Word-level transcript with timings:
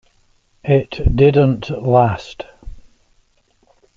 It 0.63 1.15
didn't 1.15 1.69
last. 1.69 2.47